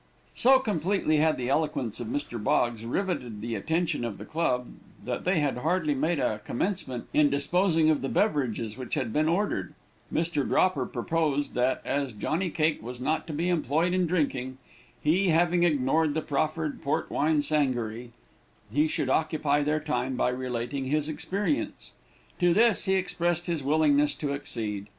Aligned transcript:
So 0.33 0.57
completely 0.57 1.17
had 1.17 1.37
the 1.37 1.49
eloquence 1.49 1.99
of 1.99 2.07
Mr. 2.07 2.43
Boggs 2.43 2.83
riveted 2.83 3.39
the 3.39 3.53
attention 3.53 4.03
of 4.03 4.17
the 4.17 4.25
club, 4.25 4.69
that 5.05 5.25
they 5.25 5.41
had 5.41 5.57
hardly 5.57 5.93
made 5.93 6.17
a 6.17 6.39
commencement 6.43 7.05
in 7.13 7.29
disposing 7.29 7.87
of 7.91 8.01
the 8.01 8.09
beverages 8.09 8.77
which 8.77 8.95
had 8.95 9.13
been 9.13 9.29
ordered; 9.29 9.75
Mr. 10.11 10.43
Dropper 10.43 10.87
proposed 10.87 11.53
that, 11.53 11.83
as 11.85 12.13
Johnny 12.13 12.49
Cake 12.49 12.81
was 12.81 12.99
not 12.99 13.27
to 13.27 13.33
be 13.33 13.47
employed 13.47 13.93
in 13.93 14.07
drinking, 14.07 14.57
he 15.03 15.29
having 15.29 15.61
ignored 15.61 16.15
the 16.15 16.23
proffered 16.23 16.81
port 16.81 17.11
wine 17.11 17.43
sangaree, 17.43 18.09
he 18.73 18.87
should 18.87 19.07
occupy 19.07 19.61
their 19.61 19.79
time 19.79 20.15
by 20.15 20.29
relating 20.29 20.85
his 20.85 21.09
experience. 21.09 21.91
To 22.39 22.55
this 22.55 22.85
he 22.85 22.95
expressed 22.95 23.45
his 23.45 23.61
willingness 23.61 24.15
to 24.15 24.33
accede. 24.33 24.87